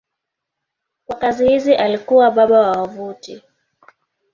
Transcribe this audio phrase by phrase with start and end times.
[1.05, 3.41] Kwa kazi hizi alikuwa baba wa wavuti.